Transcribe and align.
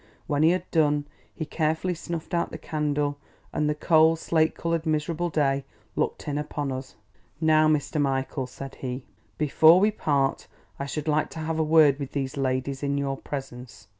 When 0.25 0.41
he 0.41 0.49
had 0.49 0.65
done, 0.71 1.05
he 1.35 1.45
carefully 1.45 1.93
snuffed 1.93 2.33
out 2.33 2.49
the 2.51 2.57
candle; 2.57 3.19
and 3.53 3.69
the 3.69 3.75
cold, 3.75 4.17
slate 4.17 4.55
coloured, 4.55 4.87
miserable 4.87 5.29
day 5.29 5.63
looked 5.95 6.27
in 6.27 6.39
upon 6.39 6.71
us. 6.71 6.95
"Now, 7.39 7.67
Mr. 7.67 8.01
Michael," 8.01 8.47
said 8.47 8.73
he, 8.81 9.03
"before 9.37 9.79
we 9.79 9.91
part, 9.91 10.47
I 10.79 10.87
should 10.87 11.07
like 11.07 11.29
to 11.29 11.39
have 11.41 11.59
a 11.59 11.63
word 11.63 11.99
with 11.99 12.13
these 12.13 12.35
ladies 12.35 12.81
in 12.81 12.97
your 12.97 13.15
presence." 13.15 13.89